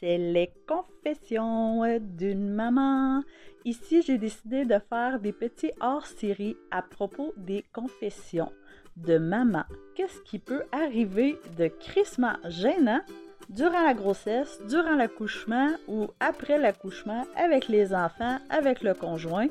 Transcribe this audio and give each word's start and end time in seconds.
c'est 0.00 0.18
les 0.18 0.50
confessions 0.66 1.82
d'une 2.00 2.50
maman. 2.50 3.22
Ici, 3.64 4.02
j'ai 4.02 4.18
décidé 4.18 4.64
de 4.64 4.78
faire 4.90 5.20
des 5.20 5.32
petits 5.32 5.72
hors-série 5.80 6.56
à 6.70 6.82
propos 6.82 7.32
des 7.36 7.64
confessions 7.72 8.52
de 8.96 9.18
maman. 9.18 9.64
Qu'est-ce 9.94 10.20
qui 10.22 10.38
peut 10.38 10.64
arriver 10.72 11.38
de 11.58 11.68
crissement 11.68 12.36
gênant 12.48 13.00
durant 13.48 13.82
la 13.82 13.94
grossesse, 13.94 14.60
durant 14.68 14.94
l'accouchement 14.94 15.70
ou 15.88 16.08
après 16.20 16.58
l'accouchement 16.58 17.24
avec 17.36 17.68
les 17.68 17.94
enfants, 17.94 18.38
avec 18.50 18.82
le 18.82 18.94
conjoint? 18.94 19.48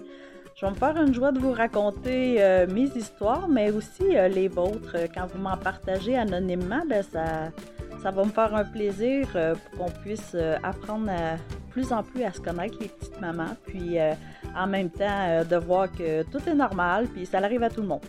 Je 0.55 0.65
vais 0.65 0.71
me 0.71 0.77
faire 0.77 0.95
une 0.97 1.13
joie 1.13 1.31
de 1.31 1.39
vous 1.39 1.51
raconter 1.51 2.41
euh, 2.43 2.67
mes 2.67 2.85
histoires, 2.95 3.47
mais 3.47 3.71
aussi 3.71 4.15
euh, 4.15 4.27
les 4.27 4.47
vôtres. 4.47 4.95
Quand 5.13 5.25
vous 5.25 5.39
m'en 5.39 5.57
partagez 5.57 6.15
anonymement, 6.15 6.83
ben, 6.87 7.01
ça, 7.01 7.49
ça 8.03 8.11
va 8.11 8.23
me 8.23 8.29
faire 8.29 8.53
un 8.53 8.65
plaisir 8.65 9.27
euh, 9.35 9.55
pour 9.55 9.85
qu'on 9.85 9.91
puisse 9.91 10.35
apprendre 10.61 11.09
plus 11.71 11.91
en 11.91 12.03
plus 12.03 12.23
à 12.23 12.31
se 12.31 12.39
connaître, 12.39 12.77
les 12.79 12.89
petites 12.89 13.19
mamans, 13.19 13.55
puis 13.65 13.97
en 14.55 14.67
même 14.67 14.91
temps 14.91 15.43
de 15.43 15.55
voir 15.55 15.91
que 15.91 16.21
tout 16.23 16.47
est 16.47 16.53
normal, 16.53 17.07
puis 17.07 17.25
ça 17.25 17.39
arrive 17.39 17.63
à 17.63 17.69
tout 17.69 17.81
le 17.81 17.87
monde. 17.87 18.05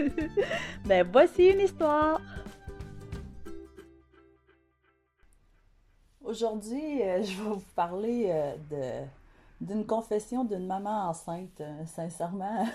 ben 0.84 1.06
voici 1.10 1.46
une 1.46 1.60
histoire. 1.60 2.20
Aujourd'hui, 6.22 6.98
je 7.22 7.42
vais 7.42 7.50
vous 7.50 7.64
parler 7.74 8.30
de 8.70 9.06
d'une 9.62 9.86
confession 9.86 10.44
d'une 10.44 10.66
maman 10.66 11.08
enceinte, 11.08 11.60
euh, 11.60 11.86
sincèrement. 11.86 12.66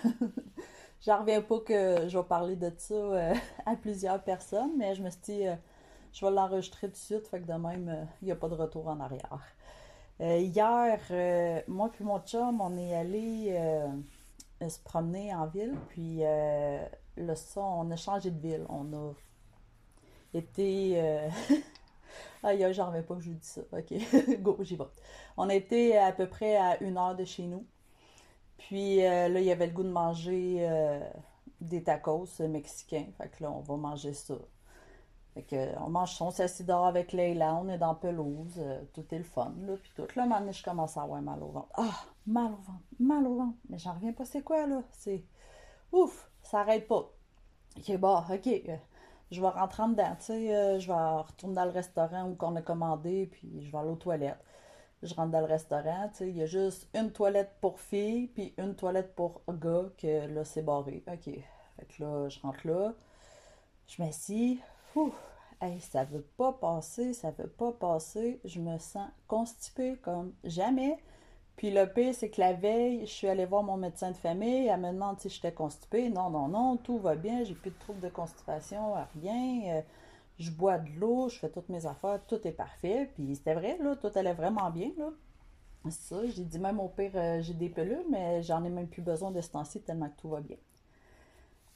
J'en 1.06 1.20
reviens 1.20 1.42
pas 1.42 1.60
que 1.60 2.08
je 2.08 2.18
vais 2.18 2.24
parler 2.24 2.56
de 2.56 2.72
ça 2.78 2.94
euh, 2.94 3.34
à 3.66 3.76
plusieurs 3.76 4.24
personnes, 4.24 4.72
mais 4.78 4.96
je 4.96 5.04
me 5.04 5.10
suis 5.10 5.20
dit, 5.26 5.48
euh, 5.48 5.56
je 6.18 6.26
vais 6.26 6.32
l'enregistrer 6.32 6.88
tout 6.88 6.94
de 6.94 6.98
suite, 6.98 7.28
fait 7.28 7.42
que 7.42 7.46
de 7.46 7.54
même, 7.54 8.08
il 8.22 8.26
n'y 8.26 8.32
a 8.32 8.36
pas 8.36 8.50
de 8.50 8.56
retour 8.56 8.88
en 8.88 9.00
arrière. 9.00 9.40
hier, 10.20 11.00
moi 11.68 11.90
puis 11.92 12.04
mon 12.04 12.20
chum, 12.20 12.60
on 12.62 12.78
est 12.78 12.96
allé 12.96 13.86
se 14.62 14.80
promener 14.80 15.34
en 15.34 15.46
ville, 15.46 15.76
puis 15.90 16.22
le 16.22 17.36
son, 17.36 17.62
on 17.62 17.92
a 17.92 17.96
changé 17.96 18.32
de 18.32 18.40
ville. 18.40 18.66
On 18.70 18.92
a 18.94 19.14
été 20.34 21.00
Aïe, 22.44 22.74
j'en 22.74 22.88
reviens 22.88 23.04
pas 23.04 23.16
que 23.16 23.22
je 23.22 23.30
vous 23.30 23.36
dis 23.36 23.48
ça. 23.48 23.62
OK, 23.72 24.40
go, 24.42 24.58
j'y 24.62 24.76
vais. 24.76 24.86
On 25.38 25.50
était 25.50 25.98
à 25.98 26.12
peu 26.12 26.28
près 26.28 26.56
à 26.56 26.82
une 26.84 26.98
heure 26.98 27.16
de 27.16 27.26
chez 27.26 27.44
nous. 27.44 27.66
Puis 28.58 29.04
euh, 29.06 29.28
là, 29.28 29.40
il 29.40 29.46
y 29.46 29.52
avait 29.52 29.68
le 29.68 29.74
goût 29.74 29.84
de 29.84 29.90
manger 29.90 30.58
euh, 30.60 31.00
des 31.62 31.84
tacos 31.84 32.28
mexicains. 32.48 33.08
Fait 33.18 33.30
que 33.30 33.44
là, 33.44 33.52
on 33.52 33.62
va 33.62 33.76
manger 33.76 34.14
ça. 34.14 34.36
Fait 35.38 35.44
que, 35.44 35.80
on 35.80 35.90
mange 35.90 36.18
ça, 36.18 36.26
on 36.26 36.32
s'assit 36.32 36.66
dehors 36.66 36.88
avec 36.88 37.14
Leila, 37.14 37.54
on 37.54 37.70
est 37.70 37.78
dans 37.78 37.94
pelouse, 37.94 38.56
euh, 38.58 38.82
tout 38.92 39.06
est 39.12 39.20
le 39.20 39.24
fun, 39.24 39.54
là, 39.68 39.76
puis 39.78 39.92
tout. 39.96 40.08
Là, 40.16 40.26
maintenant, 40.26 40.52
je 40.52 40.64
commence 40.64 40.98
à 40.98 41.04
avoir 41.04 41.22
mal 41.22 41.44
au 41.44 41.50
ventre. 41.50 41.70
Ah, 41.76 42.06
mal 42.26 42.54
au 42.54 42.56
ventre, 42.56 42.82
mal 43.00 43.28
au 43.28 43.36
ventre. 43.36 43.58
Mais 43.70 43.78
j'en 43.78 43.94
reviens 43.94 44.14
pas, 44.14 44.26
c'est 44.26 44.42
quoi, 44.42 44.66
là? 44.66 44.82
C'est... 44.92 45.24
Ouf, 45.92 46.28
ça 46.42 46.62
arrête 46.62 46.88
pas. 46.88 47.12
Ok, 47.78 47.98
bon, 47.98 48.18
ok 48.34 48.80
je 49.32 49.42
vais 49.42 49.50
rentrer 49.50 49.84
en 49.84 49.90
dedans, 49.90 50.16
euh, 50.30 50.80
je 50.80 50.88
vais 50.88 51.22
retourner 51.22 51.56
dans 51.56 51.66
le 51.66 51.72
restaurant 51.72 52.30
où 52.30 52.36
qu'on 52.36 52.56
a 52.56 52.62
commandé, 52.62 53.28
puis 53.28 53.62
je 53.62 53.72
vais 53.72 53.78
aller 53.78 53.90
aux 53.90 53.96
toilettes. 53.96 54.40
Je 55.04 55.14
rentre 55.14 55.32
dans 55.32 55.42
le 55.42 55.46
restaurant, 55.46 56.10
tu 56.10 56.18
sais, 56.18 56.30
il 56.30 56.38
y 56.38 56.42
a 56.42 56.46
juste 56.46 56.88
une 56.96 57.12
toilette 57.12 57.52
pour 57.62 57.80
filles, 57.80 58.28
puis 58.28 58.54
une 58.58 58.76
toilette 58.76 59.14
pour 59.16 59.42
gars, 59.48 59.86
que 59.98 60.28
là, 60.28 60.44
c'est 60.44 60.64
barré. 60.64 61.04
OK. 61.08 61.26
Fait 61.26 61.86
que 61.86 62.04
là, 62.04 62.30
je 62.30 62.40
rentre 62.40 62.66
là, 62.66 62.94
je 63.88 64.02
m'assis, 64.02 64.60
ouh, 64.96 65.14
hey, 65.62 65.80
ça 65.82 66.04
veut 66.06 66.26
pas 66.38 66.54
passer, 66.54 67.14
ça 67.14 67.32
veut 67.32 67.50
pas 67.50 67.72
passer, 67.72 68.40
je 68.46 68.60
me 68.60 68.78
sens 68.78 69.10
constipée 69.28 69.98
comme 70.02 70.34
jamais. 70.44 70.98
Puis 71.56 71.72
le 71.72 71.92
pire, 71.92 72.14
c'est 72.14 72.30
que 72.30 72.40
la 72.40 72.54
veille, 72.54 73.02
je 73.02 73.12
suis 73.12 73.28
allée 73.28 73.46
voir 73.46 73.64
mon 73.64 73.78
médecin 73.78 74.12
de 74.12 74.18
famille. 74.18 74.68
Elle 74.68 74.80
me 74.80 74.92
demande 74.92 75.20
si 75.20 75.30
j'étais 75.30 75.52
constipée. 75.52 76.10
Non, 76.10 76.30
non, 76.30 76.48
non, 76.48 76.78
tout 76.78 77.00
va 77.00 77.16
bien. 77.16 77.44
J'ai 77.44 77.56
plus 77.56 77.72
de 77.72 77.80
troubles 77.80 78.00
de 78.02 78.10
constipation, 78.10 78.94
rien. 79.20 79.78
Euh, 79.78 79.82
je 80.40 80.52
bois 80.52 80.78
de 80.78 80.90
l'eau, 81.00 81.30
je 81.30 81.40
fais 81.40 81.50
toutes 81.50 81.70
mes 81.70 81.86
affaires, 81.88 82.20
tout 82.28 82.48
est 82.48 82.52
parfait. 82.52 83.10
Puis 83.16 83.36
c'était 83.36 83.56
vrai, 83.56 83.78
là, 83.82 83.96
tout 83.96 84.12
allait 84.16 84.34
vraiment 84.34 84.70
bien. 84.72 84.92
C'est 85.86 85.92
ça, 85.92 86.26
j'ai 86.28 86.44
dit 86.44 86.60
même 86.60 86.80
au 86.80 86.90
pire, 86.90 87.12
euh, 87.16 87.42
j'ai 87.42 87.54
des 87.54 87.70
pelules, 87.70 88.06
mais 88.10 88.44
j'en 88.44 88.64
ai 88.64 88.70
même 88.70 88.88
plus 88.88 89.02
besoin 89.02 89.32
de 89.32 89.42
tellement 89.86 90.10
que 90.10 90.18
tout 90.22 90.30
va 90.30 90.42
bien. 90.42 90.58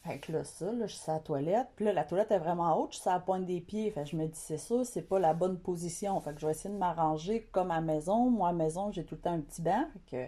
Fait 0.03 0.17
que 0.17 0.31
là, 0.31 0.43
ça, 0.43 0.71
là, 0.71 0.87
je 0.87 0.95
suis 0.95 1.11
à 1.11 1.15
la 1.15 1.19
toilette. 1.19 1.67
Puis 1.75 1.85
là, 1.85 1.93
la 1.93 2.03
toilette 2.03 2.31
est 2.31 2.39
vraiment 2.39 2.75
haute, 2.81 2.93
je 2.93 2.99
suis 2.99 3.09
à 3.09 3.13
la 3.13 3.19
pointe 3.19 3.45
des 3.45 3.61
pieds. 3.61 3.91
Fait 3.91 4.03
que 4.03 4.09
je 4.09 4.15
me 4.15 4.25
dis, 4.25 4.39
c'est 4.39 4.57
ça, 4.57 4.83
c'est 4.83 5.03
pas 5.03 5.19
la 5.19 5.33
bonne 5.33 5.59
position. 5.59 6.19
Fait 6.21 6.33
que 6.33 6.39
je 6.39 6.45
vais 6.47 6.53
essayer 6.53 6.73
de 6.73 6.79
m'arranger 6.79 7.47
comme 7.51 7.69
à 7.69 7.81
maison. 7.81 8.29
Moi, 8.29 8.49
à 8.49 8.51
la 8.51 8.57
maison, 8.57 8.91
j'ai 8.91 9.05
tout 9.05 9.15
le 9.15 9.21
temps 9.21 9.33
un 9.33 9.41
petit 9.41 9.61
banc. 9.61 9.85
Fait 10.09 10.27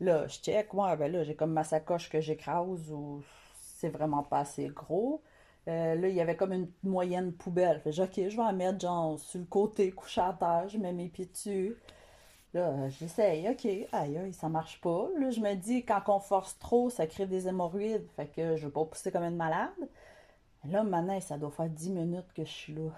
que 0.00 0.04
là, 0.04 0.26
je 0.26 0.38
check. 0.38 0.72
Moi, 0.72 0.96
ben 0.96 1.12
là, 1.12 1.22
j'ai 1.22 1.34
comme 1.34 1.52
ma 1.52 1.64
sacoche 1.64 2.08
que 2.08 2.20
j'écrase 2.20 2.90
ou 2.90 3.22
c'est 3.60 3.90
vraiment 3.90 4.22
pas 4.22 4.38
assez 4.38 4.68
gros. 4.68 5.20
Euh, 5.68 5.94
là, 5.94 6.08
il 6.08 6.14
y 6.14 6.20
avait 6.20 6.36
comme 6.36 6.52
une 6.52 6.70
moyenne 6.82 7.32
poubelle. 7.32 7.80
Fait 7.80 7.90
que, 7.90 8.02
OK, 8.02 8.28
je 8.30 8.36
vais 8.36 8.42
en 8.42 8.52
mettre 8.54 8.80
genre 8.80 9.18
sur 9.18 9.40
le 9.40 9.46
côté, 9.46 9.90
couché 9.92 10.20
à 10.20 10.34
terre, 10.38 10.68
je 10.68 10.78
mets 10.78 10.92
mes 10.92 11.08
pieds 11.08 11.26
dessus. 11.26 11.76
Là, 12.54 12.88
j'essaye, 12.88 13.48
ok, 13.48 13.66
aïe, 13.92 14.32
ça 14.32 14.48
marche 14.48 14.80
pas. 14.80 15.08
Là, 15.18 15.30
je 15.30 15.40
me 15.40 15.54
dis, 15.54 15.84
quand 15.84 16.02
on 16.06 16.20
force 16.20 16.56
trop, 16.58 16.88
ça 16.88 17.06
crée 17.06 17.26
des 17.26 17.48
hémorroïdes, 17.48 18.08
fait 18.16 18.28
que 18.28 18.56
je 18.56 18.66
veux 18.66 18.72
pas 18.72 18.84
pousser 18.84 19.10
comme 19.10 19.24
une 19.24 19.36
malade. 19.36 19.72
Là, 20.64 20.84
maintenant, 20.84 21.20
ça 21.20 21.36
doit 21.36 21.50
faire 21.50 21.68
10 21.68 21.90
minutes 21.90 22.32
que 22.34 22.44
je 22.44 22.50
suis 22.50 22.74
là. 22.74 22.90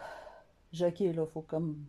J'ai, 0.73 0.87
ok, 0.87 1.01
là, 1.01 1.27
faut 1.27 1.43
comme. 1.43 1.87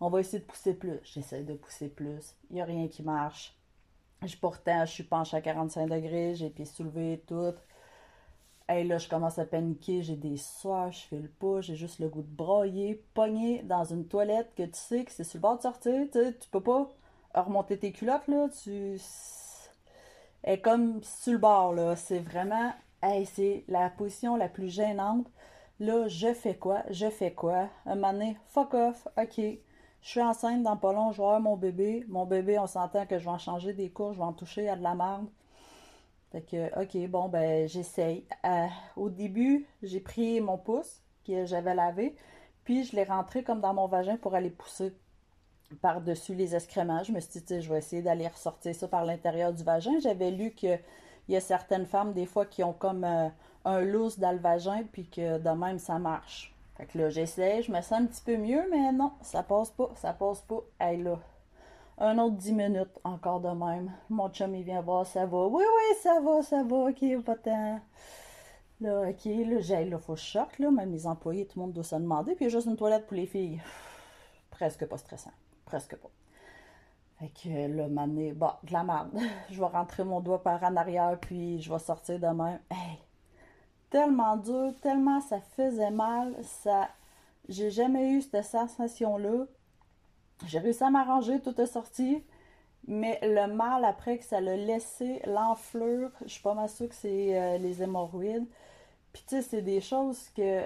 On 0.00 0.08
va 0.08 0.20
essayer 0.20 0.40
de 0.40 0.44
pousser 0.44 0.74
plus. 0.74 0.98
J'essaie 1.04 1.42
de 1.42 1.54
pousser 1.54 1.88
plus. 1.88 2.34
Il 2.50 2.54
n'y 2.56 2.62
a 2.62 2.64
rien 2.64 2.88
qui 2.88 3.02
marche. 3.02 3.54
Je, 4.22 4.36
pourtant, 4.36 4.86
je 4.86 4.92
suis 4.92 5.04
penchée 5.04 5.36
à 5.36 5.42
45 5.42 5.88
degrés, 5.88 6.34
j'ai 6.34 6.50
pieds 6.50 6.64
soulevés 6.64 7.14
et 7.14 7.20
tout. 7.20 7.54
Hey, 8.66 8.86
là, 8.86 8.96
je 8.96 9.08
commence 9.10 9.38
à 9.38 9.44
paniquer, 9.44 10.02
j'ai 10.02 10.16
des 10.16 10.38
soirs, 10.38 10.90
je 10.90 11.00
fais 11.06 11.18
le 11.18 11.28
pas, 11.28 11.60
j'ai 11.60 11.76
juste 11.76 11.98
le 11.98 12.08
goût 12.08 12.22
de 12.22 12.34
broyer, 12.34 13.04
pogner 13.12 13.62
dans 13.62 13.84
une 13.84 14.06
toilette 14.08 14.54
que 14.56 14.62
tu 14.62 14.72
sais 14.72 15.04
que 15.04 15.12
c'est 15.12 15.22
sur 15.22 15.36
le 15.36 15.42
bord 15.42 15.56
de 15.58 15.62
sortir, 15.62 16.06
tu, 16.10 16.18
tu 16.38 16.48
peux 16.50 16.62
pas 16.62 16.88
remonter 17.34 17.78
tes 17.78 17.92
culottes, 17.92 18.26
là, 18.26 18.48
tu... 18.62 18.98
Est 20.44 20.60
comme 20.60 21.02
sur 21.02 21.32
le 21.32 21.38
bord, 21.38 21.74
là, 21.74 21.94
c'est 21.96 22.20
vraiment... 22.20 22.72
Hey, 23.02 23.26
c'est 23.26 23.64
la 23.68 23.90
position 23.90 24.36
la 24.36 24.48
plus 24.48 24.70
gênante. 24.70 25.26
Là, 25.78 26.08
je 26.08 26.32
fais 26.32 26.56
quoi? 26.56 26.84
Je 26.88 27.10
fais 27.10 27.32
quoi? 27.34 27.68
Un 27.84 27.96
moment 27.96 28.12
donné, 28.14 28.38
fuck 28.48 28.72
off, 28.72 29.06
ok. 29.18 29.36
Je 29.36 30.08
suis 30.08 30.22
enceinte 30.22 30.62
dans 30.62 30.78
pas 30.78 30.92
long, 30.94 31.12
je 31.12 31.18
vais 31.18 31.24
avoir 31.24 31.40
mon 31.40 31.56
bébé. 31.56 32.04
Mon 32.08 32.24
bébé, 32.24 32.58
on 32.58 32.66
s'entend 32.66 33.04
que 33.04 33.18
je 33.18 33.24
vais 33.24 33.30
en 33.30 33.38
changer 33.38 33.74
des 33.74 33.90
cours, 33.90 34.14
je 34.14 34.18
vais 34.18 34.24
en 34.24 34.32
toucher 34.32 34.70
à 34.70 34.76
de 34.76 34.82
la 34.82 34.94
merde. 34.94 35.26
Fait 36.34 36.42
que, 36.42 36.82
OK, 36.82 37.08
bon, 37.08 37.28
ben, 37.28 37.68
j'essaye. 37.68 38.24
Euh, 38.44 38.66
au 38.96 39.08
début, 39.08 39.68
j'ai 39.84 40.00
pris 40.00 40.40
mon 40.40 40.58
pouce 40.58 41.00
que 41.24 41.46
j'avais 41.46 41.76
lavé, 41.76 42.16
puis 42.64 42.82
je 42.82 42.96
l'ai 42.96 43.04
rentré 43.04 43.44
comme 43.44 43.60
dans 43.60 43.72
mon 43.72 43.86
vagin 43.86 44.16
pour 44.16 44.34
aller 44.34 44.50
pousser 44.50 44.92
par-dessus 45.80 46.34
les 46.34 46.56
excréments. 46.56 47.04
Je 47.04 47.12
me 47.12 47.20
suis 47.20 47.40
dit, 47.40 47.60
je 47.62 47.72
vais 47.72 47.78
essayer 47.78 48.02
d'aller 48.02 48.26
ressortir 48.26 48.74
ça 48.74 48.88
par 48.88 49.04
l'intérieur 49.04 49.52
du 49.52 49.62
vagin. 49.62 49.92
J'avais 50.00 50.32
lu 50.32 50.50
qu'il 50.50 50.80
y 51.28 51.36
a 51.36 51.40
certaines 51.40 51.86
femmes, 51.86 52.12
des 52.12 52.26
fois, 52.26 52.46
qui 52.46 52.64
ont 52.64 52.72
comme 52.72 53.04
euh, 53.04 53.28
un 53.64 53.82
loose 53.82 54.18
dans 54.18 54.32
le 54.32 54.38
vagin, 54.38 54.82
puis 54.90 55.06
que 55.06 55.38
de 55.38 55.50
même, 55.50 55.78
ça 55.78 56.00
marche. 56.00 56.52
Fait 56.76 56.86
que 56.86 56.98
là, 56.98 57.10
j'essaie, 57.10 57.62
je 57.62 57.70
me 57.70 57.80
sens 57.80 57.92
un 57.92 58.06
petit 58.06 58.22
peu 58.24 58.36
mieux, 58.36 58.64
mais 58.72 58.90
non, 58.90 59.12
ça 59.22 59.44
passe 59.44 59.70
pas, 59.70 59.92
ça 59.94 60.12
passe 60.12 60.40
pas. 60.40 60.64
Hey 60.80 61.00
là, 61.00 61.20
un 61.98 62.18
autre 62.18 62.36
10 62.36 62.52
minutes, 62.52 63.00
encore 63.04 63.40
de 63.40 63.50
même. 63.50 63.92
Mon 64.10 64.28
chum, 64.28 64.54
il 64.54 64.64
vient 64.64 64.80
voir, 64.80 65.06
ça 65.06 65.26
va. 65.26 65.46
Oui, 65.46 65.64
oui, 65.64 65.96
ça 66.02 66.20
va, 66.20 66.42
ça 66.42 66.62
va, 66.62 66.76
ok, 66.76 67.22
pas 67.24 67.36
tant. 67.36 67.80
Là, 68.80 69.08
ok, 69.08 69.24
là, 69.24 69.60
j'ai, 69.60 69.84
là, 69.84 69.98
faut 69.98 70.16
sorte, 70.16 70.58
là. 70.58 70.70
Même 70.70 70.92
les 70.92 71.06
employés, 71.06 71.46
tout 71.46 71.58
le 71.58 71.66
monde 71.66 71.72
doit 71.72 71.84
se 71.84 71.94
demander. 71.94 72.34
Puis 72.34 72.44
il 72.44 72.48
y 72.48 72.50
a 72.50 72.56
juste 72.56 72.66
une 72.66 72.76
toilette 72.76 73.06
pour 73.06 73.16
les 73.16 73.26
filles. 73.26 73.62
Presque 74.50 74.86
pas 74.86 74.98
stressant. 74.98 75.30
Presque 75.64 75.96
pas. 75.96 76.10
Fait 77.20 77.28
que 77.28 77.76
là, 77.76 77.88
m'amener, 77.88 78.32
bah, 78.32 78.58
de 78.64 78.72
la 78.72 78.82
merde. 78.82 79.16
je 79.50 79.60
vais 79.60 79.66
rentrer 79.66 80.04
mon 80.04 80.20
doigt 80.20 80.42
par 80.42 80.62
en 80.64 80.76
arrière, 80.76 81.16
puis 81.20 81.60
je 81.60 81.72
vais 81.72 81.78
sortir 81.78 82.18
de 82.18 82.26
même. 82.26 82.58
Hey! 82.70 82.98
Tellement 83.90 84.36
dur, 84.36 84.72
tellement 84.82 85.20
ça 85.20 85.40
faisait 85.40 85.92
mal. 85.92 86.34
Ça. 86.42 86.88
J'ai 87.48 87.70
jamais 87.70 88.10
eu 88.10 88.22
cette 88.22 88.44
sensation-là. 88.44 89.46
J'ai 90.46 90.58
réussi 90.58 90.84
à 90.84 90.90
m'arranger, 90.90 91.40
tout 91.40 91.58
est 91.60 91.66
sorti. 91.66 92.22
Mais 92.86 93.18
le 93.22 93.46
mal 93.46 93.84
après 93.84 94.18
que 94.18 94.24
ça 94.24 94.40
l'a 94.40 94.56
laissé, 94.56 95.22
l'enflure, 95.26 96.10
je 96.26 96.32
suis 96.32 96.42
pas 96.42 96.54
mal 96.54 96.68
sûre 96.68 96.88
que 96.88 96.94
c'est 96.94 97.38
euh, 97.38 97.58
les 97.58 97.82
hémorroïdes. 97.82 98.46
Puis 99.12 99.22
tu 99.26 99.36
sais, 99.36 99.42
c'est 99.42 99.62
des 99.62 99.80
choses 99.80 100.28
que 100.36 100.62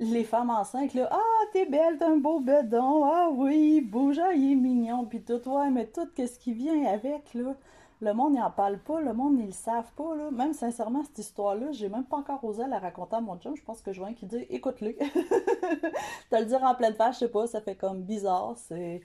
les 0.00 0.24
femmes 0.24 0.50
enceintes, 0.50 0.94
là, 0.94 1.08
ah, 1.10 1.44
t'es 1.52 1.66
belle, 1.66 1.98
t'as 1.98 2.08
un 2.08 2.16
beau 2.16 2.40
bedon, 2.40 3.04
ah 3.04 3.28
oui, 3.32 3.80
beau, 3.80 4.12
il 4.12 4.52
est 4.52 4.54
mignon, 4.54 5.04
puis 5.06 5.22
tout, 5.22 5.40
ouais, 5.48 5.70
mais 5.70 5.86
tout, 5.86 6.08
qu'est-ce 6.14 6.38
qui 6.38 6.52
vient 6.52 6.84
avec, 6.86 7.34
là? 7.34 7.54
Le 8.00 8.12
monde 8.12 8.34
n'en 8.34 8.50
parle 8.50 8.78
pas, 8.78 9.00
le 9.00 9.12
monde, 9.12 9.38
ils 9.40 9.46
le 9.46 9.52
savent 9.52 9.92
pas, 9.96 10.14
là. 10.14 10.30
Même 10.30 10.52
sincèrement, 10.52 11.02
cette 11.02 11.18
histoire-là, 11.18 11.72
j'ai 11.72 11.88
même 11.88 12.04
pas 12.04 12.18
encore 12.18 12.44
osé 12.44 12.62
la 12.68 12.78
raconter 12.78 13.16
à 13.16 13.20
mon 13.20 13.36
chum. 13.38 13.56
Je 13.56 13.62
pense 13.62 13.82
que 13.82 13.92
je 13.92 13.98
vois 13.98 14.08
un 14.10 14.14
qui 14.14 14.26
dit 14.26 14.46
écoute-le. 14.50 14.94
te 16.30 16.36
le 16.36 16.44
dire 16.44 16.62
en 16.62 16.74
pleine 16.76 16.94
face, 16.94 17.16
je 17.16 17.20
sais 17.20 17.28
pas, 17.28 17.46
ça 17.48 17.60
fait 17.60 17.74
comme 17.74 18.02
bizarre. 18.02 18.54
C'est. 18.56 19.00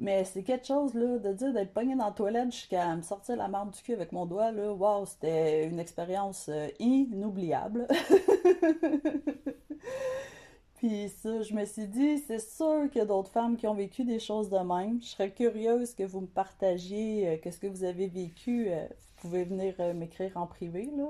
Mais 0.00 0.24
c'est 0.24 0.42
quelque 0.42 0.66
chose, 0.66 0.94
là, 0.94 1.18
de 1.18 1.32
dire 1.32 1.52
d'être 1.52 1.72
pogné 1.72 1.94
dans 1.94 2.06
la 2.06 2.12
toilette 2.12 2.50
jusqu'à 2.52 2.96
me 2.96 3.02
sortir 3.02 3.36
la 3.36 3.46
marde 3.48 3.70
du 3.70 3.82
cul 3.82 3.92
avec 3.92 4.10
mon 4.12 4.26
doigt, 4.26 4.50
là. 4.52 4.72
Waouh, 4.72 5.06
c'était 5.06 5.66
une 5.66 5.78
expérience 5.78 6.48
euh, 6.48 6.68
inoubliable. 6.80 7.86
Puis 10.84 11.08
ça, 11.08 11.40
je 11.40 11.54
me 11.54 11.64
suis 11.64 11.86
dit, 11.86 12.18
c'est 12.18 12.38
sûr 12.38 12.90
qu'il 12.90 12.98
y 12.98 13.00
a 13.00 13.06
d'autres 13.06 13.30
femmes 13.30 13.56
qui 13.56 13.66
ont 13.66 13.72
vécu 13.72 14.04
des 14.04 14.18
choses 14.18 14.50
de 14.50 14.58
même. 14.58 15.00
Je 15.00 15.06
serais 15.06 15.30
curieuse 15.30 15.94
que 15.94 16.02
vous 16.02 16.20
me 16.20 16.26
partagiez 16.26 17.26
euh, 17.26 17.38
qu'est-ce 17.42 17.58
que 17.58 17.66
vous 17.66 17.84
avez 17.84 18.06
vécu. 18.06 18.66
Euh, 18.68 18.86
vous 18.90 19.22
pouvez 19.22 19.44
venir 19.44 19.74
euh, 19.80 19.94
m'écrire 19.94 20.36
en 20.36 20.46
privé, 20.46 20.90
là. 20.94 21.06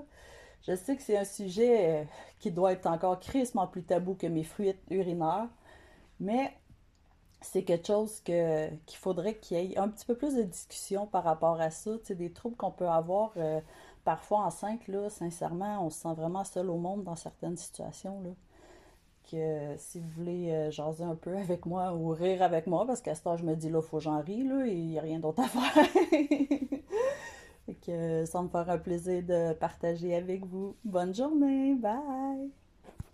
Je 0.62 0.76
sais 0.76 0.94
que 0.94 1.02
c'est 1.02 1.18
un 1.18 1.24
sujet 1.24 2.06
qui 2.38 2.52
doit 2.52 2.70
être 2.70 2.86
encore 2.86 3.18
crissement 3.18 3.66
plus 3.66 3.82
tabou 3.82 4.14
que 4.14 4.28
mes 4.28 4.44
fruits 4.44 4.76
urinaires, 4.90 5.48
mais 6.20 6.54
c'est 7.40 7.64
quelque 7.64 7.88
chose 7.88 8.20
qu'il 8.20 8.96
faudrait 8.96 9.34
qu'il 9.34 9.58
y 9.58 9.72
ait 9.72 9.76
un 9.76 9.88
petit 9.88 10.06
peu 10.06 10.14
plus 10.14 10.36
de 10.36 10.42
discussion 10.44 11.08
par 11.08 11.24
rapport 11.24 11.60
à 11.60 11.70
ça. 11.70 11.90
Tu 12.06 12.14
des 12.14 12.30
troubles 12.30 12.56
qu'on 12.56 12.70
peut 12.70 12.88
avoir 12.88 13.34
parfois 14.04 14.44
enceinte, 14.44 14.86
là, 14.86 15.10
sincèrement, 15.10 15.84
on 15.84 15.90
se 15.90 15.98
sent 15.98 16.14
vraiment 16.14 16.44
seul 16.44 16.70
au 16.70 16.76
monde 16.76 17.02
dans 17.02 17.16
certaines 17.16 17.56
situations, 17.56 18.22
là 18.22 18.30
si 19.28 20.00
vous 20.00 20.08
voulez 20.16 20.50
euh, 20.50 20.70
jaser 20.70 21.04
un 21.04 21.14
peu 21.14 21.36
avec 21.36 21.66
moi 21.66 21.94
ou 21.94 22.08
rire 22.08 22.42
avec 22.42 22.66
moi, 22.66 22.86
parce 22.86 23.00
qu'à 23.00 23.14
ce 23.14 23.22
temps, 23.22 23.36
je 23.36 23.44
me 23.44 23.54
dis 23.56 23.70
là, 23.70 23.80
faut 23.82 23.98
que 23.98 24.02
j'en 24.02 24.20
rie, 24.20 24.44
là, 24.44 24.66
il 24.66 24.86
n'y 24.86 24.98
a 24.98 25.02
rien 25.02 25.18
d'autre 25.18 25.42
à 25.42 25.48
faire. 25.48 25.86
que 27.84 28.24
ça 28.24 28.42
me 28.42 28.48
fera 28.48 28.72
un 28.72 28.78
plaisir 28.78 29.22
de 29.22 29.52
partager 29.54 30.14
avec 30.14 30.44
vous. 30.44 30.76
Bonne 30.84 31.14
journée, 31.14 31.74
bye! 31.74 32.50